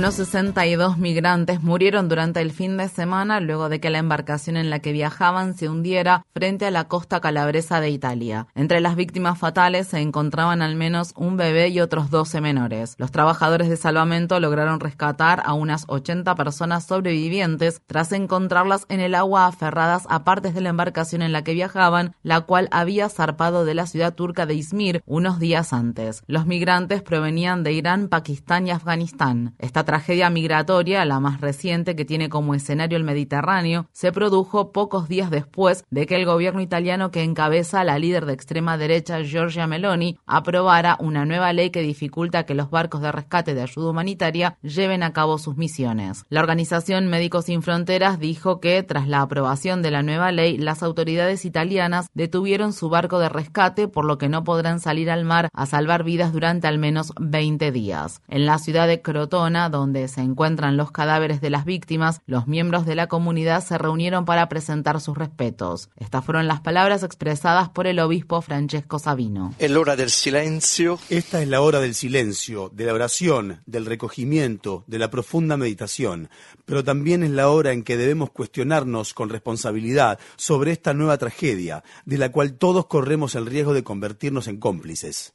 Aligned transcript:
Unos 0.00 0.14
62 0.14 0.96
migrantes 0.96 1.62
murieron 1.62 2.08
durante 2.08 2.40
el 2.40 2.52
fin 2.52 2.78
de 2.78 2.88
semana 2.88 3.38
luego 3.38 3.68
de 3.68 3.80
que 3.80 3.90
la 3.90 3.98
embarcación 3.98 4.56
en 4.56 4.70
la 4.70 4.78
que 4.78 4.92
viajaban 4.92 5.52
se 5.52 5.68
hundiera 5.68 6.24
frente 6.32 6.64
a 6.64 6.70
la 6.70 6.88
costa 6.88 7.20
calabresa 7.20 7.82
de 7.82 7.90
Italia. 7.90 8.46
Entre 8.54 8.80
las 8.80 8.96
víctimas 8.96 9.38
fatales 9.38 9.88
se 9.88 9.98
encontraban 9.98 10.62
al 10.62 10.74
menos 10.74 11.12
un 11.16 11.36
bebé 11.36 11.68
y 11.68 11.80
otros 11.80 12.08
12 12.08 12.40
menores. 12.40 12.94
Los 12.96 13.12
trabajadores 13.12 13.68
de 13.68 13.76
salvamento 13.76 14.40
lograron 14.40 14.80
rescatar 14.80 15.42
a 15.44 15.52
unas 15.52 15.84
80 15.86 16.34
personas 16.34 16.86
sobrevivientes 16.86 17.82
tras 17.86 18.12
encontrarlas 18.12 18.86
en 18.88 19.00
el 19.00 19.14
agua 19.14 19.48
aferradas 19.48 20.06
a 20.08 20.24
partes 20.24 20.54
de 20.54 20.62
la 20.62 20.70
embarcación 20.70 21.20
en 21.20 21.32
la 21.32 21.44
que 21.44 21.52
viajaban, 21.52 22.16
la 22.22 22.40
cual 22.40 22.70
había 22.70 23.10
zarpado 23.10 23.66
de 23.66 23.74
la 23.74 23.84
ciudad 23.84 24.14
turca 24.14 24.46
de 24.46 24.54
Izmir 24.54 25.02
unos 25.04 25.38
días 25.38 25.74
antes. 25.74 26.22
Los 26.26 26.46
migrantes 26.46 27.02
provenían 27.02 27.64
de 27.64 27.74
Irán, 27.74 28.08
Pakistán 28.08 28.66
y 28.66 28.70
Afganistán 28.70 29.52
tragedia 29.90 30.30
migratoria, 30.30 31.04
la 31.04 31.18
más 31.18 31.40
reciente 31.40 31.96
que 31.96 32.04
tiene 32.04 32.28
como 32.28 32.54
escenario 32.54 32.96
el 32.96 33.02
Mediterráneo, 33.02 33.88
se 33.90 34.12
produjo 34.12 34.70
pocos 34.70 35.08
días 35.08 35.32
después 35.32 35.82
de 35.90 36.06
que 36.06 36.14
el 36.14 36.26
gobierno 36.26 36.60
italiano 36.60 37.10
que 37.10 37.24
encabeza 37.24 37.82
la 37.82 37.98
líder 37.98 38.24
de 38.24 38.32
extrema 38.32 38.78
derecha 38.78 39.20
Giorgia 39.24 39.66
Meloni 39.66 40.16
aprobara 40.28 40.96
una 41.00 41.24
nueva 41.24 41.52
ley 41.52 41.70
que 41.70 41.82
dificulta 41.82 42.44
que 42.44 42.54
los 42.54 42.70
barcos 42.70 43.02
de 43.02 43.10
rescate 43.10 43.52
de 43.52 43.62
ayuda 43.62 43.90
humanitaria 43.90 44.58
lleven 44.62 45.02
a 45.02 45.12
cabo 45.12 45.38
sus 45.38 45.56
misiones. 45.56 46.24
La 46.28 46.38
organización 46.38 47.08
Médicos 47.08 47.46
Sin 47.46 47.60
Fronteras 47.60 48.20
dijo 48.20 48.60
que 48.60 48.84
tras 48.84 49.08
la 49.08 49.22
aprobación 49.22 49.82
de 49.82 49.90
la 49.90 50.04
nueva 50.04 50.30
ley, 50.30 50.56
las 50.56 50.84
autoridades 50.84 51.44
italianas 51.44 52.06
detuvieron 52.14 52.72
su 52.72 52.90
barco 52.90 53.18
de 53.18 53.28
rescate 53.28 53.88
por 53.88 54.04
lo 54.04 54.18
que 54.18 54.28
no 54.28 54.44
podrán 54.44 54.78
salir 54.78 55.10
al 55.10 55.24
mar 55.24 55.48
a 55.52 55.66
salvar 55.66 56.04
vidas 56.04 56.32
durante 56.32 56.68
al 56.68 56.78
menos 56.78 57.12
20 57.18 57.72
días. 57.72 58.22
En 58.28 58.46
la 58.46 58.58
ciudad 58.58 58.86
de 58.86 59.02
Crotona, 59.02 59.68
donde 59.68 59.79
se 60.08 60.20
encuentran 60.20 60.76
los 60.76 60.92
cadáveres 60.92 61.40
de 61.40 61.48
las 61.48 61.64
víctimas, 61.64 62.20
los 62.26 62.46
miembros 62.46 62.84
de 62.84 62.94
la 62.94 63.06
comunidad 63.06 63.64
se 63.64 63.78
reunieron 63.78 64.26
para 64.26 64.48
presentar 64.48 65.00
sus 65.00 65.16
respetos. 65.16 65.88
Estas 65.96 66.24
fueron 66.24 66.46
las 66.46 66.60
palabras 66.60 67.02
expresadas 67.02 67.70
por 67.70 67.86
el 67.86 67.98
obispo 67.98 68.42
Francesco 68.42 68.98
Sabino. 68.98 69.54
hora 69.76 69.96
del 69.96 70.10
silencio. 70.10 70.98
Esta 71.08 71.40
es 71.40 71.48
la 71.48 71.62
hora 71.62 71.80
del 71.80 71.94
silencio, 71.94 72.70
de 72.74 72.84
la 72.84 72.92
oración, 72.92 73.62
del 73.64 73.86
recogimiento, 73.86 74.84
de 74.86 74.98
la 74.98 75.10
profunda 75.10 75.56
meditación, 75.56 76.28
pero 76.66 76.84
también 76.84 77.22
es 77.22 77.30
la 77.30 77.48
hora 77.48 77.72
en 77.72 77.82
que 77.82 77.96
debemos 77.96 78.30
cuestionarnos 78.30 79.14
con 79.14 79.30
responsabilidad 79.30 80.18
sobre 80.36 80.72
esta 80.72 80.92
nueva 80.92 81.16
tragedia, 81.16 81.82
de 82.04 82.18
la 82.18 82.30
cual 82.30 82.52
todos 82.52 82.86
corremos 82.86 83.34
el 83.34 83.46
riesgo 83.46 83.72
de 83.72 83.82
convertirnos 83.82 84.46
en 84.46 84.58
cómplices 84.58 85.32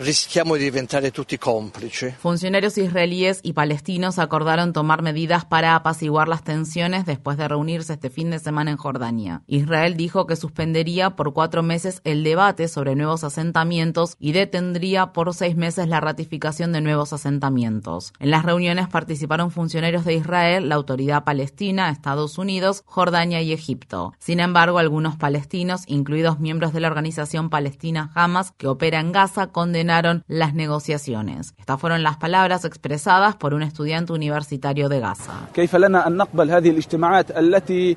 rischiamo 0.00 0.56
di 0.56 0.64
diventare 0.64 1.10
tutti 1.10 1.36
complici. 1.36 2.14
Funcionarios 2.18 2.78
israelíes 2.78 3.40
y 3.42 3.52
palestinos 3.52 4.18
acordaron 4.18 4.72
tomar 4.72 5.02
medidas 5.02 5.44
para 5.44 5.74
apaciguar 5.74 6.26
las 6.26 6.42
tensiones 6.42 7.04
después 7.04 7.36
de 7.36 7.46
reunirse 7.48 7.92
este 7.94 8.08
fin 8.08 8.30
de 8.30 8.38
semana 8.38 8.70
en 8.70 8.76
Jordania. 8.78 9.42
Israel 9.46 9.96
dijo 9.96 10.26
que 10.26 10.36
suspendería 10.36 11.10
por 11.16 11.34
cuatro 11.34 11.62
meses 11.62 12.00
el 12.04 12.24
debate 12.24 12.68
sobre 12.68 12.94
nuevos 12.94 13.24
asentamientos 13.24 14.16
y 14.18 14.32
detendría 14.32 15.12
por 15.12 15.34
seis 15.34 15.54
meses 15.54 15.86
la 15.86 16.00
ratificación 16.00 16.72
de 16.72 16.80
nuevos 16.80 17.12
asentamientos. 17.12 18.14
En 18.20 18.30
las 18.30 18.44
reuniones 18.44 18.88
participaron 18.88 19.50
funcionarios 19.50 20.06
de 20.06 20.14
Israel, 20.14 20.70
la 20.70 20.76
autoridad 20.76 21.24
palestina, 21.24 21.90
Estados 21.90 22.38
Unidos, 22.38 22.84
Jordania 22.86 23.42
y 23.42 23.52
Egipto. 23.52 24.14
Sin 24.18 24.40
embargo, 24.40 24.78
algunos 24.78 25.16
palestinos, 25.16 25.82
incluidos 25.88 26.40
miembros 26.40 26.72
de 26.72 26.80
la 26.80 26.88
organización 26.88 27.50
palestina 27.50 28.12
Hamas, 28.14 28.52
que 28.52 28.66
opera 28.66 29.00
en 29.00 29.12
Gaza, 29.12 29.48
condenaron 29.48 29.89
las 30.28 30.54
negociaciones. 30.54 31.54
Estas 31.58 31.80
fueron 31.80 32.02
las 32.02 32.16
palabras 32.16 32.64
expresadas 32.64 33.36
por 33.36 33.54
un 33.54 33.62
estudiante 33.62 34.12
universitario 34.12 34.88
de 34.88 35.00
Gaza. 35.00 35.48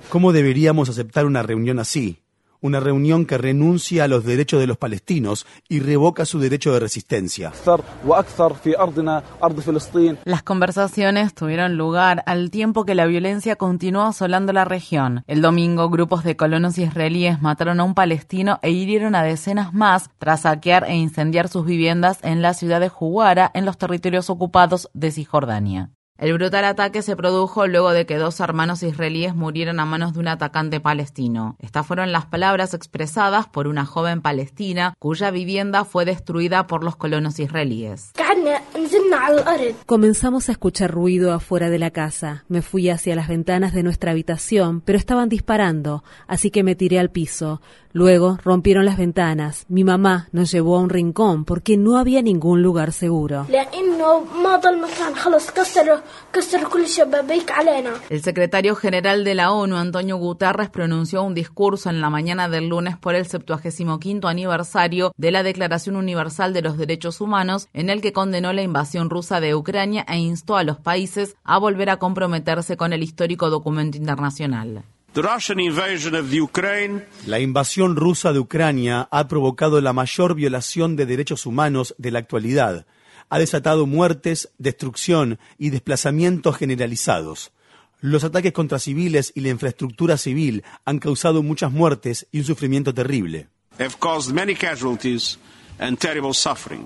¿Cómo 0.09 0.31
deberíamos 0.31 0.89
aceptar 0.89 1.25
una 1.25 1.43
reunión 1.43 1.79
así? 1.79 2.22
Una 2.63 2.79
reunión 2.79 3.25
que 3.25 3.37
renuncia 3.37 4.05
a 4.05 4.07
los 4.07 4.23
derechos 4.23 4.59
de 4.59 4.67
los 4.67 4.77
palestinos 4.77 5.45
y 5.69 5.81
revoca 5.81 6.25
su 6.25 6.39
derecho 6.39 6.73
de 6.73 6.79
resistencia. 6.79 7.51
Las 10.23 10.43
conversaciones 10.43 11.35
tuvieron 11.35 11.77
lugar 11.77 12.23
al 12.25 12.49
tiempo 12.49 12.85
que 12.85 12.95
la 12.95 13.05
violencia 13.05 13.57
continuó 13.57 14.03
asolando 14.03 14.53
la 14.53 14.65
región. 14.65 15.23
El 15.27 15.41
domingo, 15.41 15.89
grupos 15.89 16.23
de 16.23 16.37
colonos 16.37 16.77
israelíes 16.77 17.41
mataron 17.41 17.81
a 17.81 17.83
un 17.83 17.93
palestino 17.93 18.59
e 18.61 18.71
hirieron 18.71 19.13
a 19.13 19.23
decenas 19.23 19.73
más 19.73 20.09
tras 20.17 20.41
saquear 20.41 20.85
e 20.85 20.95
incendiar 20.95 21.49
sus 21.49 21.65
viviendas 21.65 22.19
en 22.23 22.41
la 22.41 22.53
ciudad 22.53 22.79
de 22.79 22.89
Juwara, 22.89 23.51
en 23.53 23.65
los 23.65 23.77
territorios 23.77 24.29
ocupados 24.29 24.89
de 24.93 25.11
Cisjordania. 25.11 25.91
El 26.19 26.31
brutal 26.33 26.63
ataque 26.65 27.01
se 27.01 27.15
produjo 27.15 27.65
luego 27.65 27.91
de 27.91 28.05
que 28.05 28.17
dos 28.17 28.39
hermanos 28.39 28.83
israelíes 28.83 29.33
murieran 29.33 29.79
a 29.79 29.85
manos 29.85 30.13
de 30.13 30.19
un 30.19 30.27
atacante 30.27 30.79
palestino. 30.79 31.57
Estas 31.59 31.87
fueron 31.87 32.11
las 32.11 32.27
palabras 32.27 32.75
expresadas 32.75 33.47
por 33.47 33.65
una 33.65 33.83
joven 33.85 34.21
palestina 34.21 34.93
cuya 34.99 35.31
vivienda 35.31 35.85
fue 35.85 36.05
destruida 36.05 36.67
por 36.67 36.83
los 36.83 36.95
colonos 36.97 37.39
israelíes. 37.39 38.11
Comenzamos 39.87 40.49
a 40.49 40.51
escuchar 40.51 40.91
ruido 40.91 41.33
afuera 41.33 41.71
de 41.71 41.79
la 41.79 41.89
casa. 41.89 42.45
Me 42.47 42.61
fui 42.61 42.89
hacia 42.89 43.15
las 43.15 43.27
ventanas 43.27 43.73
de 43.73 43.81
nuestra 43.81 44.11
habitación, 44.11 44.81
pero 44.81 44.99
estaban 44.99 45.29
disparando, 45.29 46.03
así 46.27 46.51
que 46.51 46.63
me 46.63 46.75
tiré 46.75 46.99
al 46.99 47.09
piso. 47.09 47.59
Luego 47.95 48.39
rompieron 48.43 48.85
las 48.85 48.97
ventanas. 48.97 49.65
Mi 49.69 49.83
mamá 49.83 50.27
nos 50.31 50.51
llevó 50.51 50.77
a 50.77 50.79
un 50.79 50.89
rincón 50.89 51.45
porque 51.45 51.77
no 51.77 51.97
había 51.97 52.23
ningún 52.23 52.63
lugar 52.63 52.91
seguro. 52.91 53.45
El 58.09 58.23
secretario 58.23 58.75
general 58.75 59.23
de 59.23 59.35
la 59.35 59.51
ONU, 59.51 59.75
Antonio 59.75 60.17
Guterres, 60.17 60.71
pronunció 60.71 61.21
un 61.21 61.35
discurso 61.35 61.91
en 61.91 62.01
la 62.01 62.09
mañana 62.09 62.49
del 62.49 62.67
lunes 62.67 62.97
por 62.97 63.13
el 63.13 63.27
75 63.27 64.27
aniversario 64.27 65.13
de 65.15 65.31
la 65.31 65.43
Declaración 65.43 65.95
Universal 65.95 66.51
de 66.51 66.63
los 66.63 66.77
Derechos 66.77 67.21
Humanos, 67.21 67.67
en 67.73 67.91
el 67.91 68.01
que 68.01 68.11
condenó 68.11 68.53
la 68.53 68.63
invasión 68.63 69.11
rusa 69.11 69.39
de 69.39 69.53
Ucrania 69.53 70.03
e 70.07 70.17
instó 70.17 70.57
a 70.57 70.63
los 70.63 70.77
países 70.77 71.35
a 71.43 71.59
volver 71.59 71.91
a 71.91 71.97
comprometerse 71.97 72.75
con 72.75 72.91
el 72.91 73.03
histórico 73.03 73.51
documento 73.51 73.97
internacional. 73.97 74.83
La 77.27 77.39
invasión 77.39 77.95
rusa 77.95 78.33
de 78.33 78.39
Ucrania 78.39 79.07
ha 79.11 79.27
provocado 79.27 79.79
la 79.81 79.93
mayor 79.93 80.35
violación 80.35 80.95
de 80.95 81.05
derechos 81.05 81.45
humanos 81.45 81.95
de 81.97 82.11
la 82.11 82.19
actualidad 82.19 82.85
ha 83.33 83.39
desatado 83.39 83.87
muertes, 83.87 84.51
destrucción 84.59 85.39
y 85.57 85.71
desplazamientos 85.71 86.55
generalizados. 86.55 87.51
Los 87.99 88.23
ataques 88.23 88.53
contra 88.53 88.77
civiles 88.77 89.31
y 89.33 89.41
la 89.41 89.49
infraestructura 89.49 90.17
civil 90.17 90.63
han 90.85 90.99
causado 90.99 91.41
muchas 91.41 91.71
muertes 91.71 92.27
y 92.31 92.37
un 92.39 92.45
sufrimiento 92.45 92.93
terrible. 92.93 93.47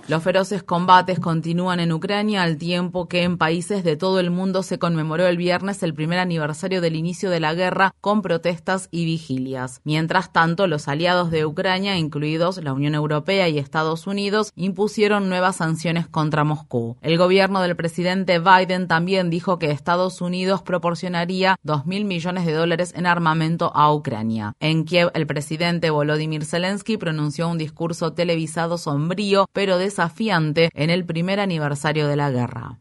Los 0.08 0.24
feroces 0.24 0.64
combates 0.64 1.20
continúan 1.20 1.80
en 1.80 1.92
Ucrania 1.92 2.44
al 2.44 2.58
tiempo 2.58 3.08
que 3.08 3.24
en 3.24 3.38
países 3.38 3.84
de 3.84 3.96
todo 3.96 4.20
el 4.20 4.32
mundo 4.32 4.64
se 4.64 4.80
conmemoró 4.80 5.28
el 5.28 5.38
viernes 5.38 5.84
el 5.84 5.94
primer 5.94 6.20
aniversario 6.20 6.82
del 6.82 6.96
inicio 6.96 7.30
de 7.30 7.40
la 7.40 7.54
guerra 7.54 7.94
con 8.02 8.22
protestas 8.22 8.88
y 8.92 9.06
vigilias. 9.06 9.82
Mientras 9.84 10.32
tanto, 10.32 10.68
los 10.68 10.88
aliados 10.88 11.32
de 11.32 11.46
Ucrania, 11.46 11.98
incluidos 11.98 12.64
la 12.64 12.74
Unión 12.74 12.96
Europea 12.96 13.50
y 13.50 13.60
Estados 13.60 14.08
Unidos, 14.08 14.52
impusieron 14.56 15.30
nuevas 15.30 15.58
sanciones 15.58 16.08
contra 16.08 16.44
Moscú. 16.44 16.98
El 17.02 17.18
gobierno 17.18 17.62
del 17.62 17.76
presidente 17.76 18.40
Biden 18.40 18.88
también 18.88 19.30
dijo 19.30 19.60
que 19.60 19.72
Estados 19.72 20.22
Unidos 20.22 20.62
proporcionaría 20.62 21.58
2.000 21.66 22.06
millones 22.06 22.46
de 22.46 22.54
dólares 22.54 22.94
en 22.96 23.06
armamento 23.06 23.72
a 23.76 23.94
Ucrania. 23.94 24.54
En 24.60 24.86
Kiev, 24.86 25.12
el 25.14 25.28
presidente 25.28 25.90
Volodymyr 25.90 26.46
Zelensky 26.46 26.98
pronunció 26.98 27.48
un 27.48 27.58
discurso 27.58 28.14
televisado 28.14 28.77
sombrío 28.78 29.48
pero 29.54 29.78
desafiante 29.78 30.70
en 30.74 30.90
el 30.90 31.06
primer 31.06 31.40
aniversario 31.40 32.08
de 32.08 32.16
la 32.16 32.32
guerra. 32.32 32.78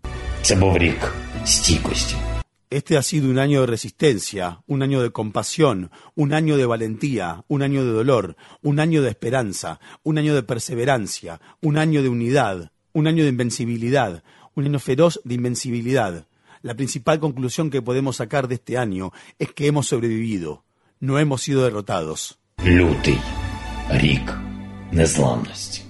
Este 2.69 2.96
ha 2.96 3.02
sido 3.02 3.31
un 3.31 3.38
año 3.38 3.60
de 3.60 3.69
resistencia, 3.69 4.60
un 4.66 4.82
año 4.82 5.00
de 5.00 5.10
compasión, 5.10 5.90
un 6.16 6.34
año 6.34 6.56
de 6.56 6.66
valentía, 6.66 7.44
un 7.46 7.62
año 7.62 7.84
de 7.84 7.93
dolor, 7.93 8.37
un 8.60 8.81
año 8.81 9.02
de 9.02 9.10
esperanza, 9.10 9.78
un 10.02 10.19
año 10.19 10.34
de 10.34 10.43
perseverancia, 10.43 11.40
un 11.62 11.78
año 11.78 12.02
de 12.02 12.08
unidad, 12.08 12.72
un 12.92 13.06
año 13.06 13.22
de 13.22 13.31
invencibilidad, 13.31 14.25
un 14.56 14.64
año 14.64 14.81
feroz 14.81 15.20
de 15.22 15.34
invencibilidad. 15.34 16.26
La 16.62 16.75
principal 16.75 17.20
conclusión 17.20 17.70
que 17.70 17.82
podemos 17.82 18.16
sacar 18.16 18.49
de 18.49 18.56
este 18.56 18.76
año 18.78 19.12
es 19.38 19.52
que 19.52 19.69
hemos 19.69 19.87
sobrevivido, 19.87 20.64
no 20.99 21.20
hemos 21.20 21.42
sido 21.42 21.62
derrotados. 21.62 22.40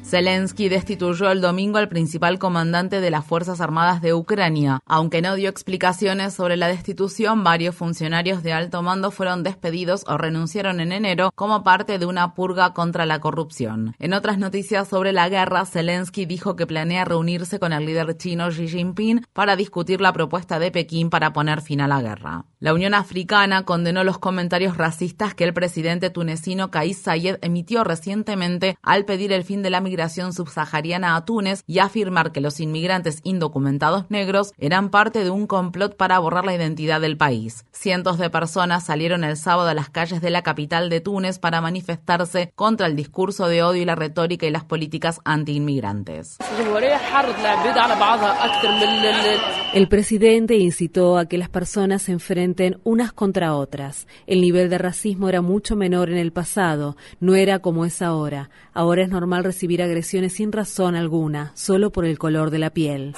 Zelensky 0.06 0.68
destituyó 0.68 1.32
el 1.32 1.40
domingo 1.40 1.78
al 1.78 1.88
principal 1.88 2.38
comandante 2.38 3.00
de 3.00 3.10
las 3.10 3.26
Fuerzas 3.26 3.60
Armadas 3.60 4.00
de 4.00 4.14
Ucrania. 4.14 4.78
Aunque 4.86 5.20
no 5.20 5.34
dio 5.34 5.50
explicaciones 5.50 6.32
sobre 6.32 6.56
la 6.56 6.68
destitución, 6.68 7.42
varios 7.42 7.74
funcionarios 7.74 8.44
de 8.44 8.52
alto 8.52 8.82
mando 8.82 9.10
fueron 9.10 9.42
despedidos 9.42 10.04
o 10.06 10.16
renunciaron 10.16 10.78
en 10.78 10.92
enero 10.92 11.32
como 11.34 11.64
parte 11.64 11.98
de 11.98 12.06
una 12.06 12.34
purga 12.34 12.72
contra 12.72 13.04
la 13.04 13.18
corrupción. 13.18 13.96
En 13.98 14.12
otras 14.12 14.38
noticias 14.38 14.86
sobre 14.86 15.12
la 15.12 15.28
guerra, 15.28 15.66
Zelensky 15.66 16.24
dijo 16.24 16.54
que 16.54 16.68
planea 16.68 17.04
reunirse 17.04 17.58
con 17.58 17.72
el 17.72 17.84
líder 17.84 18.16
chino 18.16 18.50
Xi 18.50 18.68
Jinping 18.68 19.26
para 19.32 19.56
discutir 19.56 20.00
la 20.00 20.12
propuesta 20.12 20.60
de 20.60 20.70
Pekín 20.70 21.10
para 21.10 21.32
poner 21.32 21.62
fin 21.62 21.80
a 21.80 21.88
la 21.88 22.00
guerra. 22.00 22.44
La 22.60 22.74
Unión 22.74 22.94
Africana 22.94 23.64
condenó 23.64 24.04
los 24.04 24.20
comentarios 24.20 24.76
racistas 24.76 25.34
que 25.34 25.42
el 25.42 25.52
presidente 25.52 26.10
tunecino 26.10 26.70
Kais 26.70 26.98
Sayed 26.98 27.38
emitió 27.42 27.82
recientemente 27.82 28.78
al 28.82 29.04
pedir 29.04 29.32
el 29.32 29.42
fin 29.42 29.64
de 29.64 29.70
la 29.70 29.80
migración 29.80 29.95
subsahariana 30.32 31.16
a 31.16 31.24
Túnez 31.24 31.62
y 31.66 31.78
afirmar 31.78 32.32
que 32.32 32.40
los 32.40 32.60
inmigrantes 32.60 33.20
indocumentados 33.22 34.04
negros 34.10 34.52
eran 34.58 34.90
parte 34.90 35.24
de 35.24 35.30
un 35.30 35.46
complot 35.46 35.96
para 35.96 36.18
borrar 36.18 36.44
la 36.44 36.54
identidad 36.54 37.00
del 37.00 37.16
país. 37.16 37.64
Cientos 37.72 38.18
de 38.18 38.30
personas 38.30 38.84
salieron 38.84 39.24
el 39.24 39.36
sábado 39.36 39.68
a 39.68 39.74
las 39.74 39.90
calles 39.90 40.20
de 40.20 40.30
la 40.30 40.42
capital 40.42 40.90
de 40.90 41.00
Túnez 41.00 41.38
para 41.38 41.60
manifestarse 41.60 42.52
contra 42.54 42.86
el 42.86 42.96
discurso 42.96 43.48
de 43.48 43.62
odio 43.62 43.82
y 43.82 43.84
la 43.84 43.94
retórica 43.94 44.46
y 44.46 44.50
las 44.50 44.64
políticas 44.64 45.20
antiinmigrantes. 45.24 46.38
El 49.74 49.88
presidente 49.88 50.56
incitó 50.56 51.18
a 51.18 51.26
que 51.26 51.38
las 51.38 51.48
personas 51.48 52.02
se 52.02 52.12
enfrenten 52.12 52.78
unas 52.84 53.12
contra 53.12 53.54
otras. 53.54 54.06
El 54.26 54.40
nivel 54.40 54.70
de 54.70 54.78
racismo 54.78 55.28
era 55.28 55.42
mucho 55.42 55.76
menor 55.76 56.10
en 56.10 56.18
el 56.18 56.32
pasado, 56.32 56.96
no 57.20 57.34
era 57.34 57.58
como 57.58 57.84
es 57.84 58.02
ahora. 58.02 58.50
Ahora 58.72 59.02
es 59.02 59.08
normal 59.08 59.44
recibir 59.44 59.82
agresiones 59.86 60.34
sin 60.34 60.52
razón 60.52 60.94
alguna, 60.94 61.52
solo 61.54 61.90
por 61.90 62.04
el 62.04 62.18
color 62.18 62.50
de 62.50 62.58
la 62.58 62.70
piel. 62.70 63.14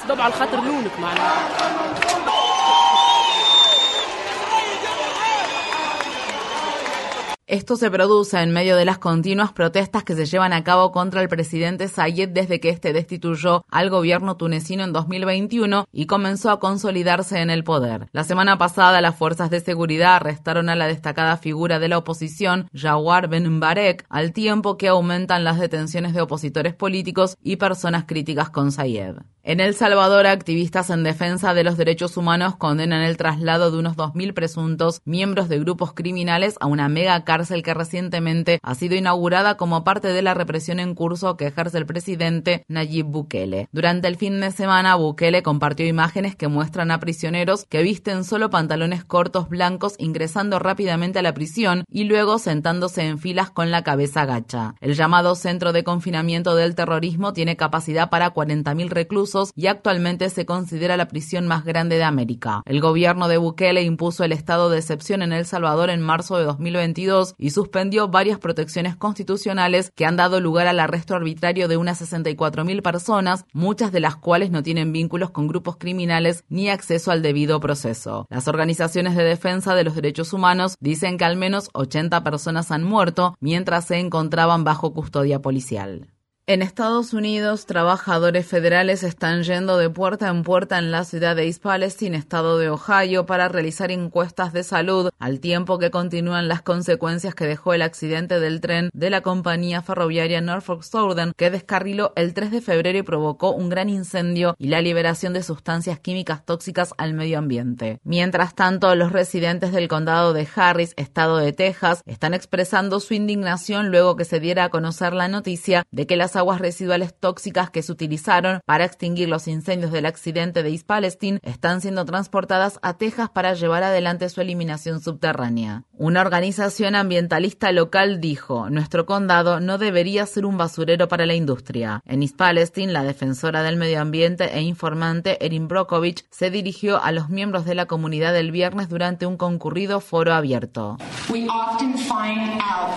Esto 7.49 7.77
se 7.77 7.91
produce 7.91 8.43
en 8.43 8.53
medio 8.53 8.77
de 8.77 8.85
las 8.85 8.99
continuas 8.99 9.53
protestas 9.53 10.05
que 10.05 10.15
se 10.15 10.27
llevan 10.27 10.53
a 10.53 10.65
cabo 10.65 10.93
contra 10.93 11.23
el 11.23 11.31
presidente 11.31 11.89
Sayed 11.89 12.29
desde 12.29 12.61
que 12.61 12.69
este 12.69 12.93
destituyó 12.93 13.65
al 13.71 13.89
gobierno 13.89 14.37
tunecino 14.37 14.85
en 14.85 14.93
2021 14.93 15.89
y 15.91 16.05
comenzó 16.05 16.51
a 16.51 16.61
consolidarse 16.61 17.41
en 17.41 17.49
el 17.49 17.65
poder. 17.65 18.09
La 18.13 18.25
semana 18.25 18.59
pasada, 18.59 19.01
las 19.01 19.17
fuerzas 19.17 19.49
de 19.49 19.61
seguridad 19.61 20.17
arrestaron 20.17 20.69
a 20.69 20.77
la 20.77 20.89
destacada 20.89 21.39
figura 21.39 21.79
de 21.79 21.89
la 21.89 21.97
oposición, 21.97 22.69
Jawar 22.75 23.29
Ben 23.29 23.49
Mbarek, 23.49 24.05
al 24.11 24.35
tiempo 24.35 24.77
que 24.77 24.89
aumentan 24.89 25.43
las 25.43 25.59
detenciones 25.59 26.13
de 26.13 26.21
opositores 26.21 26.75
políticos 26.75 27.39
y 27.43 27.57
personas 27.57 28.05
críticas 28.07 28.51
con 28.51 28.73
Sayed. 28.73 29.15
En 29.43 29.61
El 29.61 29.75
Salvador, 29.75 30.27
activistas 30.27 30.91
en 30.91 31.03
defensa 31.03 31.55
de 31.55 31.65
los 31.65 31.79
derechos 31.79 32.19
humanos 32.19 32.57
condenan 32.57 33.01
el 33.01 33.17
traslado 33.17 33.71
de 33.71 33.79
unos 33.79 33.97
2.000 33.97 34.35
presuntos 34.35 35.01
miembros 35.07 35.49
de 35.49 35.59
grupos 35.59 35.95
criminales 35.95 36.57
a 36.61 36.67
una 36.67 36.91
mega 36.91 37.25
cárcel 37.25 37.38
que 37.39 37.75
recientemente 37.75 38.59
ha 38.63 38.75
sido 38.75 38.97
inaugurada 38.97 39.57
como 39.57 39.85
parte 39.85 40.09
de 40.09 40.23
la 40.23 40.35
represión 40.35 40.81
en 40.81 40.95
curso 40.95 41.37
que 41.37 41.47
ejerce 41.47 41.79
el 41.79 41.87
presidente 41.87 42.65
Nayib 42.67 43.07
Bukele. 43.07 43.69
Durante 43.71 44.09
el 44.09 44.17
fin 44.17 44.41
de 44.41 44.51
semana, 44.51 44.97
Bukele 44.97 45.45
compartió 45.45 45.87
imágenes 45.87 46.35
que 46.35 46.49
muestran 46.49 46.91
a 46.91 46.99
prisioneros 46.99 47.65
que 47.69 47.83
visten 47.83 48.25
solo 48.25 48.51
pantalones 48.51 49.05
cortos 49.05 49.49
blancos 49.49 49.95
ingresando 49.99 50.59
rápidamente 50.59 51.21
a 51.21 51.23
la 51.23 51.33
prisión 51.33 51.85
y 51.89 52.05
luego 52.05 52.39
sentándose 52.39 53.07
en 53.07 53.19
filas 53.19 53.51
con 53.51 53.71
la 53.71 53.85
cabeza 53.85 54.25
gacha. 54.25 54.75
El 54.81 54.95
llamado 54.95 55.37
Centro 55.37 55.73
de 55.73 55.85
Confinamiento 55.85 56.57
del 56.57 56.75
Terrorismo 56.75 57.33
tiene 57.33 57.57
capacidad 57.57 58.11
para 58.11 58.35
40.000 58.35 58.89
reclusos 58.89 59.53
y 59.55 59.69
actualmente 59.69 60.29
se 60.29 60.45
considera 60.45 60.97
la 60.97 61.07
prisión 61.07 61.47
más 61.47 61.65
grande 61.65 61.97
de 61.97 62.05
América. 62.05 62.63
El 62.67 62.81
gobierno 62.81 63.29
de 63.29 63.37
Bukele 63.37 63.83
impuso 63.83 64.25
el 64.25 64.33
estado 64.33 64.71
de 64.71 64.79
excepción 64.79 65.23
en 65.23 65.33
El 65.33 65.47
Salvador 65.47 65.91
en 65.91 66.03
marzo 66.03 66.37
de 66.37 66.45
2022 66.45 67.28
y 67.39 67.51
suspendió 67.51 68.09
varias 68.09 68.39
protecciones 68.39 68.97
constitucionales 68.97 69.91
que 69.95 70.07
han 70.07 70.17
dado 70.17 70.41
lugar 70.41 70.67
al 70.67 70.81
arresto 70.81 71.15
arbitrario 71.15 71.69
de 71.69 71.77
unas 71.77 72.01
64.000 72.01 72.83
personas, 72.83 73.45
muchas 73.53 73.93
de 73.93 74.01
las 74.01 74.17
cuales 74.17 74.51
no 74.51 74.63
tienen 74.63 74.93
vínculos 74.93 75.31
con 75.31 75.49
grupos 75.49 75.77
criminales 75.77 76.45
ni 76.49 76.69
acceso 76.69 77.11
al 77.11 77.23
debido 77.23 77.61
proceso. 77.61 78.27
Las 78.31 78.49
organizaciones 78.49 79.17
de 79.17 79.25
defensa 79.25 79.75
de 79.75 79.85
los 79.85 79.95
derechos 79.95 80.33
humanos 80.33 80.77
dicen 80.81 81.19
que 81.19 81.25
al 81.25 81.37
menos 81.37 81.71
80 81.75 82.23
personas 82.25 82.71
han 82.71 82.85
muerto 82.85 83.37
mientras 83.41 83.87
se 83.87 83.99
encontraban 83.99 84.65
bajo 84.65 84.93
custodia 84.93 85.41
policial. 85.41 86.09
En 86.51 86.63
Estados 86.63 87.13
Unidos, 87.13 87.67
trabajadores 87.67 88.47
federales 88.47 89.03
están 89.03 89.43
yendo 89.43 89.77
de 89.77 89.91
puerta 89.91 90.29
en 90.29 90.45
puerta 90.45 90.79
en 90.79 90.91
la 90.91 91.05
ciudad 91.05 91.37
de 91.37 91.45
East 91.45 91.63
Palestine, 91.63 92.17
estado 92.17 92.57
de 92.57 92.71
Ohio, 92.71 93.27
para 93.27 93.49
realizar 93.49 93.91
encuestas 93.91 94.55
de 94.55 94.63
salud, 94.63 95.11
al 95.19 95.41
tiempo 95.41 95.79
que 95.79 95.91
continúan 95.91 96.49
las 96.49 96.63
consecuencias 96.63 97.35
que 97.35 97.45
dejó 97.45 97.75
el 97.75 97.83
accidente 97.83 98.41
del 98.41 98.63
tren 98.63 98.89
de 98.95 99.11
la 99.11 99.21
compañía 99.21 99.83
ferroviaria 99.83 100.41
Norfolk 100.41 100.85
Southern, 100.85 101.35
que 101.37 101.51
descarriló 101.51 102.15
el 102.17 102.33
3 102.33 102.51
de 102.51 102.63
febrero 102.63 102.99
y 102.99 103.03
provocó 103.03 103.51
un 103.51 103.69
gran 103.69 103.91
incendio 103.91 104.57
y 104.57 104.69
la 104.69 104.81
liberación 104.81 105.35
de 105.35 105.43
sustancias 105.43 106.01
químicas 106.01 106.47
tóxicas 106.47 106.95
al 106.97 107.13
medio 107.13 107.41
ambiente. 107.41 108.01
Mientras 108.05 108.55
tanto, 108.55 108.95
los 108.95 109.13
residentes 109.13 109.71
del 109.73 109.89
condado 109.89 110.33
de 110.33 110.49
Harris, 110.57 110.95
estado 110.97 111.37
de 111.37 111.53
Texas, 111.53 112.01
están 112.07 112.33
expresando 112.33 113.01
su 113.01 113.13
indignación 113.13 113.91
luego 113.91 114.17
que 114.17 114.25
se 114.25 114.41
diera 114.41 114.65
a 114.65 114.71
conocer 114.71 115.13
la 115.13 115.29
noticia 115.29 115.85
de 115.91 116.07
que 116.07 116.17
las 116.17 116.38
aguas 116.39 116.61
residuales 116.61 117.15
tóxicas 117.15 117.71
que 117.71 117.83
se 117.83 117.93
utilizaron 117.93 118.61
para 118.65 118.85
extinguir 118.85 119.29
los 119.29 119.49
incendios 119.49 119.93
del 119.93 120.07
accidente 120.07 120.63
de 120.63 120.71
East 120.71 120.87
Palestine 120.87 121.41
están 121.43 121.81
siendo 121.81 122.05
transportadas 122.05 122.79
a 122.81 122.95
Texas 122.95 123.29
para 123.29 123.55
llevar 123.55 123.83
adelante 123.83 124.29
su 124.29 124.41
eliminación 124.41 125.01
subterránea. 125.01 125.85
Una 125.93 126.21
organización 126.21 126.95
ambientalista 126.95 127.73
local 127.73 128.21
dijo, 128.21 128.71
nuestro 128.71 129.05
condado 129.05 129.61
no 129.61 129.79
debería 129.79 130.25
ser 130.27 130.47
un 130.47 130.57
basurero 130.57 131.09
para 131.09 131.27
la 131.27 131.35
industria. 131.35 132.01
En 132.07 132.23
East 132.23 132.37
Palestine, 132.37 132.93
la 132.93 133.03
defensora 133.03 133.63
del 133.63 133.77
medio 133.77 134.01
ambiente 134.01 134.57
e 134.57 134.63
informante 134.63 135.45
Erin 135.45 135.69
Brokovich 135.69 136.25
se 136.31 136.51
dirigió 136.51 137.03
a 137.03 137.13
los 137.13 137.29
miembros 137.29 137.65
de 137.65 137.75
la 137.75 137.87
comunidad 137.87 138.37
el 138.37 138.53
viernes 138.53 138.89
durante 138.89 139.27
un 139.27 139.37
concurrido 139.37 140.01
foro 140.01 140.33
abierto. 140.33 140.97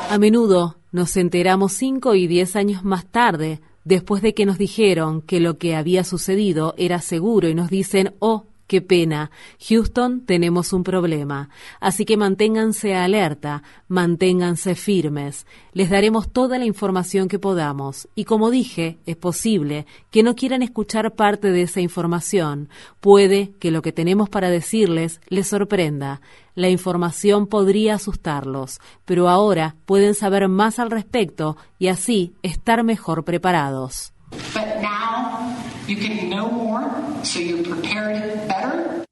A 0.09 0.17
menudo 0.17 0.80
nos 0.91 1.15
enteramos 1.17 1.73
cinco 1.73 2.15
y 2.15 2.27
diez 2.27 2.55
años 2.55 2.83
más 2.83 3.05
tarde, 3.05 3.61
después 3.83 4.21
de 4.21 4.33
que 4.33 4.45
nos 4.45 4.57
dijeron 4.57 5.21
que 5.21 5.39
lo 5.39 5.57
que 5.57 5.75
había 5.75 6.03
sucedido 6.03 6.73
era 6.77 7.01
seguro 7.01 7.49
y 7.49 7.55
nos 7.55 7.69
dicen, 7.69 8.15
oh, 8.19 8.45
Qué 8.71 8.81
pena. 8.81 9.31
Houston, 9.67 10.25
tenemos 10.25 10.71
un 10.71 10.85
problema. 10.85 11.49
Así 11.81 12.05
que 12.05 12.15
manténganse 12.15 12.95
alerta, 12.95 13.63
manténganse 13.89 14.75
firmes. 14.75 15.45
Les 15.73 15.89
daremos 15.89 16.31
toda 16.31 16.57
la 16.57 16.63
información 16.63 17.27
que 17.27 17.37
podamos. 17.37 18.07
Y 18.15 18.23
como 18.23 18.49
dije, 18.49 18.97
es 19.05 19.17
posible 19.17 19.85
que 20.09 20.23
no 20.23 20.35
quieran 20.35 20.61
escuchar 20.61 21.15
parte 21.15 21.51
de 21.51 21.63
esa 21.63 21.81
información. 21.81 22.69
Puede 23.01 23.51
que 23.59 23.71
lo 23.71 23.81
que 23.81 23.91
tenemos 23.91 24.29
para 24.29 24.49
decirles 24.49 25.19
les 25.27 25.47
sorprenda. 25.47 26.21
La 26.55 26.69
información 26.69 27.47
podría 27.47 27.95
asustarlos, 27.95 28.79
pero 29.03 29.27
ahora 29.27 29.75
pueden 29.85 30.15
saber 30.15 30.47
más 30.47 30.79
al 30.79 30.91
respecto 30.91 31.57
y 31.77 31.89
así 31.89 32.35
estar 32.41 32.85
mejor 32.85 33.25
preparados. 33.25 34.13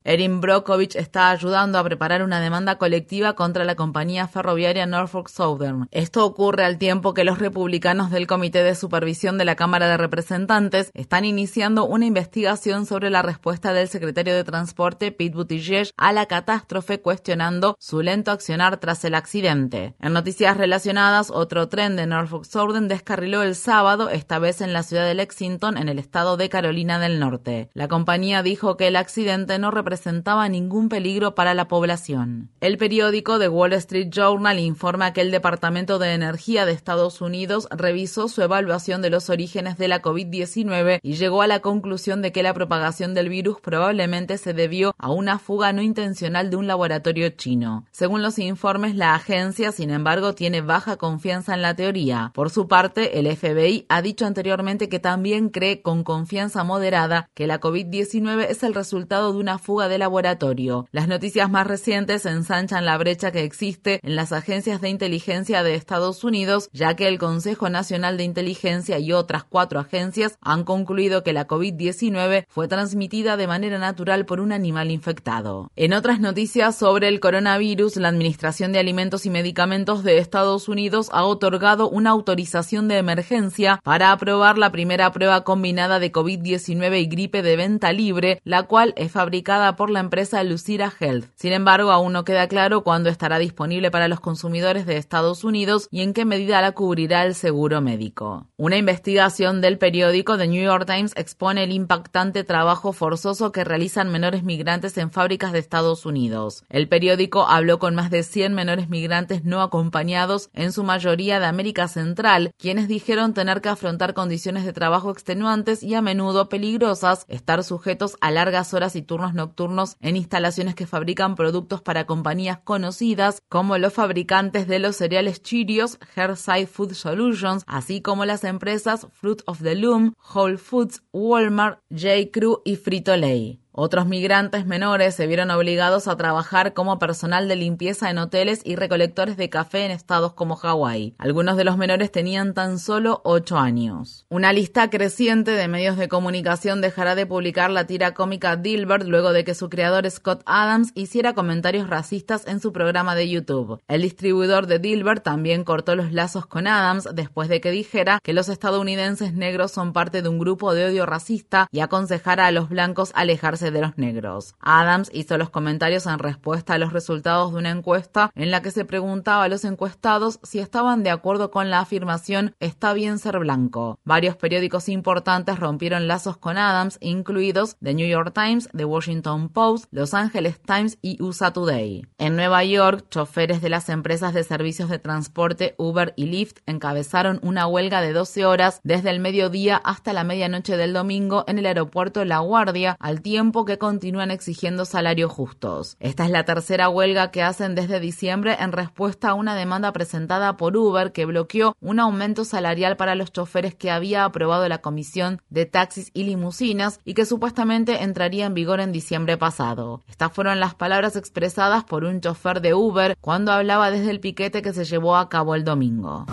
Erin 0.09 0.41
Brockovich 0.41 0.95
está 0.95 1.29
ayudando 1.29 1.77
a 1.77 1.83
preparar 1.83 2.23
una 2.23 2.41
demanda 2.41 2.79
colectiva 2.79 3.33
contra 3.33 3.63
la 3.63 3.75
compañía 3.75 4.27
ferroviaria 4.27 4.87
Norfolk 4.87 5.27
Southern. 5.27 5.87
Esto 5.91 6.25
ocurre 6.25 6.65
al 6.65 6.79
tiempo 6.79 7.13
que 7.13 7.23
los 7.23 7.37
republicanos 7.37 8.09
del 8.09 8.25
Comité 8.25 8.63
de 8.63 8.73
Supervisión 8.73 9.37
de 9.37 9.45
la 9.45 9.55
Cámara 9.55 9.87
de 9.87 9.97
Representantes 9.97 10.89
están 10.95 11.25
iniciando 11.25 11.85
una 11.85 12.07
investigación 12.07 12.87
sobre 12.87 13.11
la 13.11 13.21
respuesta 13.21 13.71
del 13.71 13.87
secretario 13.87 14.33
de 14.33 14.43
Transporte 14.43 15.11
Pete 15.11 15.35
Buttigieg 15.35 15.91
a 15.95 16.11
la 16.11 16.25
catástrofe 16.25 17.01
cuestionando 17.01 17.77
su 17.79 18.01
lento 18.01 18.31
accionar 18.31 18.77
tras 18.77 19.05
el 19.05 19.13
accidente. 19.13 19.93
En 19.99 20.13
noticias 20.13 20.57
relacionadas, 20.57 21.29
otro 21.29 21.69
tren 21.69 21.95
de 21.95 22.07
Norfolk 22.07 22.45
Southern 22.45 22.87
descarriló 22.87 23.43
el 23.43 23.53
sábado, 23.53 24.09
esta 24.09 24.39
vez 24.39 24.61
en 24.61 24.73
la 24.73 24.81
ciudad 24.81 25.05
de 25.05 25.13
Lexington, 25.13 25.77
en 25.77 25.87
el 25.87 25.99
estado 25.99 26.35
de 26.35 26.49
Carolina 26.49 26.97
del 26.97 27.19
Norte. 27.19 27.69
La 27.75 27.87
compañía 27.87 28.41
dijo 28.41 28.75
que 28.75 28.87
el 28.87 28.95
accidente 28.95 29.59
no 29.59 29.69
representa 29.69 29.98
representaba 29.99 30.47
ningún 30.47 30.87
peligro 30.87 31.35
para 31.35 31.53
la 31.53 31.67
población. 31.67 32.49
El 32.61 32.77
periódico 32.77 33.37
The 33.37 33.49
Wall 33.49 33.73
Street 33.73 34.09
Journal 34.09 34.57
informa 34.57 35.11
que 35.11 35.19
el 35.19 35.29
Departamento 35.29 35.99
de 35.99 36.13
Energía 36.13 36.65
de 36.65 36.71
Estados 36.71 37.19
Unidos 37.19 37.67
revisó 37.69 38.29
su 38.29 38.41
evaluación 38.41 39.01
de 39.01 39.09
los 39.09 39.29
orígenes 39.29 39.77
de 39.77 39.89
la 39.89 40.01
COVID-19 40.01 40.99
y 41.01 41.15
llegó 41.15 41.41
a 41.41 41.47
la 41.47 41.59
conclusión 41.59 42.21
de 42.21 42.31
que 42.31 42.43
la 42.43 42.53
propagación 42.53 43.13
del 43.13 43.27
virus 43.27 43.59
probablemente 43.59 44.37
se 44.37 44.53
debió 44.53 44.93
a 44.97 45.11
una 45.11 45.37
fuga 45.37 45.73
no 45.73 45.81
intencional 45.81 46.49
de 46.49 46.55
un 46.55 46.67
laboratorio 46.67 47.29
chino. 47.31 47.85
Según 47.91 48.21
los 48.21 48.39
informes, 48.39 48.95
la 48.95 49.15
agencia, 49.15 49.73
sin 49.73 49.89
embargo, 49.89 50.33
tiene 50.33 50.61
baja 50.61 50.95
confianza 50.95 51.53
en 51.53 51.61
la 51.61 51.75
teoría. 51.75 52.31
Por 52.33 52.51
su 52.51 52.69
parte, 52.69 53.19
el 53.19 53.27
FBI 53.35 53.85
ha 53.89 54.01
dicho 54.01 54.25
anteriormente 54.25 54.87
que 54.87 54.99
también 54.99 55.49
cree 55.49 55.81
con 55.81 56.05
confianza 56.05 56.63
moderada 56.63 57.29
que 57.33 57.47
la 57.47 57.59
COVID-19 57.59 58.45
es 58.49 58.63
el 58.63 58.73
resultado 58.73 59.33
de 59.33 59.39
una 59.39 59.57
fuga 59.57 59.78
de 59.87 59.97
laboratorio. 59.97 60.87
Las 60.91 61.07
noticias 61.07 61.49
más 61.49 61.67
recientes 61.67 62.25
ensanchan 62.25 62.85
la 62.85 62.97
brecha 62.97 63.31
que 63.31 63.43
existe 63.43 63.99
en 64.03 64.15
las 64.15 64.31
agencias 64.31 64.81
de 64.81 64.89
inteligencia 64.89 65.63
de 65.63 65.75
Estados 65.75 66.23
Unidos, 66.23 66.69
ya 66.73 66.95
que 66.95 67.07
el 67.07 67.19
Consejo 67.19 67.69
Nacional 67.69 68.17
de 68.17 68.23
Inteligencia 68.23 68.99
y 68.99 69.13
otras 69.13 69.43
cuatro 69.43 69.79
agencias 69.79 70.37
han 70.41 70.63
concluido 70.63 71.23
que 71.23 71.33
la 71.33 71.47
COVID-19 71.47 72.45
fue 72.49 72.67
transmitida 72.67 73.37
de 73.37 73.47
manera 73.47 73.79
natural 73.79 74.25
por 74.25 74.39
un 74.39 74.51
animal 74.51 74.91
infectado. 74.91 75.71
En 75.75 75.93
otras 75.93 76.19
noticias 76.19 76.75
sobre 76.75 77.07
el 77.07 77.19
coronavirus, 77.19 77.95
la 77.97 78.09
Administración 78.09 78.71
de 78.71 78.79
Alimentos 78.79 79.25
y 79.25 79.29
Medicamentos 79.29 80.03
de 80.03 80.17
Estados 80.17 80.67
Unidos 80.67 81.09
ha 81.11 81.23
otorgado 81.23 81.89
una 81.89 82.09
autorización 82.09 82.87
de 82.87 82.97
emergencia 82.97 83.79
para 83.83 84.11
aprobar 84.11 84.57
la 84.57 84.71
primera 84.71 85.11
prueba 85.11 85.43
combinada 85.43 85.99
de 85.99 86.11
COVID-19 86.11 87.01
y 87.01 87.05
gripe 87.05 87.41
de 87.41 87.55
venta 87.55 87.93
libre, 87.93 88.41
la 88.43 88.63
cual 88.63 88.93
es 88.97 89.11
fabricada 89.11 89.68
por 89.75 89.89
la 89.89 89.99
empresa 89.99 90.43
Lucira 90.43 90.91
Health. 90.99 91.27
Sin 91.35 91.53
embargo, 91.53 91.91
aún 91.91 92.13
no 92.13 92.25
queda 92.25 92.47
claro 92.47 92.83
cuándo 92.83 93.09
estará 93.09 93.39
disponible 93.39 93.91
para 93.91 94.07
los 94.07 94.19
consumidores 94.19 94.85
de 94.85 94.97
Estados 94.97 95.43
Unidos 95.43 95.87
y 95.91 96.01
en 96.01 96.13
qué 96.13 96.25
medida 96.25 96.61
la 96.61 96.71
cubrirá 96.71 97.23
el 97.25 97.35
seguro 97.35 97.81
médico. 97.81 98.47
Una 98.57 98.77
investigación 98.77 99.61
del 99.61 99.77
periódico 99.77 100.37
The 100.37 100.47
New 100.47 100.63
York 100.63 100.85
Times 100.85 101.13
expone 101.15 101.63
el 101.63 101.71
impactante 101.71 102.43
trabajo 102.43 102.93
forzoso 102.93 103.51
que 103.51 103.63
realizan 103.63 104.11
menores 104.11 104.43
migrantes 104.43 104.97
en 104.97 105.11
fábricas 105.11 105.51
de 105.51 105.59
Estados 105.59 106.05
Unidos. 106.05 106.63
El 106.69 106.87
periódico 106.87 107.47
habló 107.47 107.79
con 107.79 107.95
más 107.95 108.09
de 108.09 108.23
100 108.23 108.53
menores 108.53 108.89
migrantes 108.89 109.43
no 109.43 109.61
acompañados, 109.61 110.49
en 110.53 110.71
su 110.71 110.83
mayoría 110.83 111.39
de 111.39 111.45
América 111.45 111.87
Central, 111.87 112.51
quienes 112.57 112.87
dijeron 112.87 113.33
tener 113.33 113.61
que 113.61 113.69
afrontar 113.69 114.13
condiciones 114.13 114.65
de 114.65 114.73
trabajo 114.73 115.11
extenuantes 115.11 115.83
y 115.83 115.93
a 115.95 116.01
menudo 116.01 116.49
peligrosas, 116.49 117.25
estar 117.27 117.63
sujetos 117.63 118.17
a 118.21 118.31
largas 118.31 118.73
horas 118.73 118.95
y 118.95 119.01
turnos 119.01 119.33
nocturnos 119.33 119.58
en 119.99 120.15
instalaciones 120.15 120.73
que 120.73 120.87
fabrican 120.87 121.35
productos 121.35 121.81
para 121.81 122.05
compañías 122.05 122.59
conocidas 122.59 123.41
como 123.49 123.77
los 123.77 123.93
fabricantes 123.93 124.67
de 124.67 124.79
los 124.79 124.95
cereales 124.95 125.41
Cheerios, 125.41 125.99
Herside 126.15 126.67
Food 126.67 126.93
Solutions, 126.93 127.63
así 127.67 128.01
como 128.01 128.23
las 128.23 128.45
empresas 128.45 129.07
Fruit 129.11 129.41
of 129.47 129.61
the 129.61 129.75
Loom, 129.75 130.13
Whole 130.33 130.57
Foods, 130.57 131.03
Walmart, 131.11 131.79
J. 131.89 132.31
Crew 132.31 132.61
y 132.63 132.77
Frito-Lay. 132.77 133.58
Otros 133.71 134.07
migrantes 134.07 134.65
menores 134.65 135.13
se 135.13 135.27
vieron 135.27 135.51
obligados 135.51 136.07
a 136.07 136.17
trabajar 136.17 136.73
como 136.73 136.97
personal 136.97 137.47
de 137.47 137.55
limpieza 137.55 138.09
en 138.09 138.17
hoteles 138.17 138.61
y 138.63 138.75
recolectores 138.75 139.37
de 139.37 139.49
café 139.49 139.85
en 139.85 139.91
estados 139.91 140.33
como 140.33 140.55
Hawái. 140.55 141.13
Algunos 141.19 141.55
de 141.55 141.63
los 141.63 141.77
menores 141.77 142.11
tenían 142.11 142.55
tan 142.55 142.79
solo 142.79 143.21
8 143.23 143.57
años. 143.59 144.25
Una 144.29 144.53
lista 144.53 144.89
creciente 144.89 145.51
de 145.51 145.67
medios 145.67 145.97
de 145.97 146.07
comunicación 146.07 146.81
dejará 146.81 147.13
de 147.13 147.27
publicar 147.27 147.69
la 147.69 147.85
tira 147.85 148.15
cómica 148.15 148.55
Dilbert 148.55 149.05
luego 149.05 149.33
de 149.33 149.43
que 149.43 149.53
su 149.53 149.69
creador 149.69 150.09
Scott 150.09 150.41
Adams 150.45 150.91
hiciera 150.95 151.33
comentarios 151.33 151.89
racistas 151.89 152.47
en 152.47 152.59
su 152.59 152.73
programa 152.73 153.13
de 153.13 153.29
YouTube. 153.29 153.79
El 153.87 154.01
distribuidor 154.01 154.65
de 154.65 154.79
Dilbert 154.79 155.23
también 155.23 155.63
cortó 155.63 155.95
los 155.95 156.11
lazos 156.11 156.47
con 156.47 156.65
Adams 156.65 157.07
después 157.13 157.49
de 157.49 157.61
que 157.61 157.69
dijera 157.69 158.19
que 158.23 158.33
los 158.33 158.49
estadounidenses 158.49 159.33
negros 159.33 159.71
son 159.71 159.93
parte 159.93 160.23
de 160.23 160.29
un 160.29 160.39
grupo 160.39 160.73
de 160.73 160.85
odio 160.85 161.05
racista 161.05 161.67
y 161.71 161.81
aconsejara 161.81 162.47
a 162.47 162.51
los 162.51 162.67
blancos 162.69 163.11
alejarse 163.13 163.68
de 163.71 163.81
los 163.81 163.97
negros. 163.97 164.55
Adams 164.59 165.09
hizo 165.13 165.37
los 165.37 165.49
comentarios 165.49 166.05
en 166.05 166.19
respuesta 166.19 166.73
a 166.73 166.77
los 166.77 166.93
resultados 166.93 167.51
de 167.51 167.59
una 167.59 167.71
encuesta 167.71 168.31
en 168.35 168.51
la 168.51 168.61
que 168.61 168.71
se 168.71 168.85
preguntaba 168.85 169.43
a 169.43 169.49
los 169.49 169.65
encuestados 169.65 170.39
si 170.43 170.59
estaban 170.59 171.03
de 171.03 171.09
acuerdo 171.09 171.51
con 171.51 171.69
la 171.69 171.79
afirmación 171.79 172.55
está 172.59 172.93
bien 172.93 173.19
ser 173.19 173.39
blanco. 173.39 173.99
Varios 174.03 174.35
periódicos 174.35 174.89
importantes 174.89 175.59
rompieron 175.59 176.07
lazos 176.07 176.37
con 176.37 176.57
Adams, 176.57 176.97
incluidos 177.01 177.77
The 177.83 177.93
New 177.93 178.07
York 178.07 178.33
Times, 178.33 178.69
The 178.75 178.85
Washington 178.85 179.49
Post, 179.49 179.85
Los 179.91 180.13
Angeles 180.13 180.59
Times 180.61 180.97
y 181.01 181.21
USA 181.21 181.51
Today. 181.51 182.05
En 182.17 182.35
Nueva 182.35 182.63
York, 182.63 183.05
choferes 183.09 183.61
de 183.61 183.69
las 183.69 183.89
empresas 183.89 184.33
de 184.33 184.43
servicios 184.43 184.89
de 184.89 184.99
transporte 184.99 185.75
Uber 185.77 186.13
y 186.15 186.25
Lyft 186.25 186.59
encabezaron 186.65 187.39
una 187.43 187.67
huelga 187.67 188.01
de 188.01 188.13
12 188.13 188.45
horas 188.45 188.81
desde 188.83 189.09
el 189.09 189.19
mediodía 189.19 189.77
hasta 189.77 190.13
la 190.13 190.23
medianoche 190.23 190.77
del 190.77 190.93
domingo 190.93 191.43
en 191.47 191.59
el 191.59 191.65
aeropuerto 191.65 192.25
La 192.25 192.39
Guardia, 192.39 192.95
al 192.99 193.21
tiempo 193.21 193.48
que 193.51 193.77
continúan 193.77 194.31
exigiendo 194.31 194.85
salarios 194.85 195.31
justos. 195.31 195.97
Esta 195.99 196.23
es 196.25 196.31
la 196.31 196.45
tercera 196.45 196.87
huelga 196.89 197.31
que 197.31 197.41
hacen 197.41 197.75
desde 197.75 197.99
diciembre 197.99 198.55
en 198.59 198.71
respuesta 198.71 199.29
a 199.29 199.33
una 199.33 199.55
demanda 199.55 199.91
presentada 199.91 200.55
por 200.55 200.77
Uber 200.77 201.11
que 201.11 201.25
bloqueó 201.25 201.75
un 201.81 201.99
aumento 201.99 202.45
salarial 202.45 202.95
para 202.95 203.15
los 203.15 203.31
choferes 203.31 203.75
que 203.75 203.91
había 203.91 204.23
aprobado 204.23 204.67
la 204.69 204.79
Comisión 204.79 205.41
de 205.49 205.65
Taxis 205.65 206.11
y 206.13 206.23
Limusinas 206.23 206.99
y 207.05 207.15
que 207.15 207.25
supuestamente 207.25 208.03
entraría 208.03 208.45
en 208.45 208.53
vigor 208.53 208.79
en 208.79 208.91
diciembre 208.91 209.37
pasado. 209.37 210.03
Estas 210.07 210.31
fueron 210.31 210.59
las 210.59 210.75
palabras 210.75 211.15
expresadas 211.15 211.83
por 211.83 212.03
un 212.03 212.21
chofer 212.21 212.61
de 212.61 212.73
Uber 212.73 213.17
cuando 213.19 213.51
hablaba 213.51 213.91
desde 213.91 214.11
el 214.11 214.19
piquete 214.19 214.61
que 214.61 214.73
se 214.73 214.85
llevó 214.85 215.15
a 215.15 215.27
cabo 215.27 215.55
el 215.55 215.63
domingo. 215.63 216.27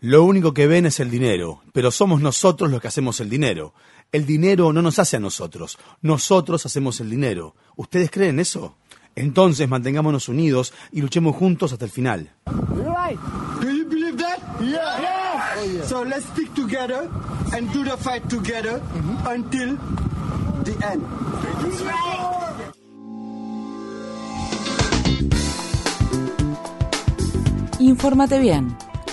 Lo 0.00 0.22
único 0.22 0.54
que 0.54 0.68
ven 0.68 0.86
es 0.86 1.00
el 1.00 1.10
dinero, 1.10 1.60
pero 1.72 1.90
somos 1.90 2.20
nosotros 2.20 2.70
los 2.70 2.80
que 2.80 2.86
hacemos 2.86 3.18
el 3.18 3.28
dinero. 3.28 3.74
El 4.12 4.26
dinero 4.26 4.72
no 4.72 4.80
nos 4.80 5.00
hace 5.00 5.16
a 5.16 5.20
nosotros, 5.20 5.76
nosotros 6.02 6.64
hacemos 6.64 7.00
el 7.00 7.10
dinero. 7.10 7.56
¿Ustedes 7.74 8.08
creen 8.08 8.38
eso? 8.38 8.76
Entonces 9.16 9.68
mantengámonos 9.68 10.28
unidos 10.28 10.72
y 10.92 11.00
luchemos 11.00 11.34
juntos 11.34 11.72
hasta 11.72 11.84
el 11.84 11.90
final. 11.90 12.30
So 15.88 16.04
let's 16.04 16.26
stick 16.26 16.54
together 16.54 17.08
and 17.52 17.72
do 17.72 17.82
the 17.82 17.96
fight 17.96 18.22
together 18.28 18.80
until 19.26 19.76
the 20.62 20.76
end. 20.86 21.02
Infórmate 27.80 28.38
bien. 28.38 28.76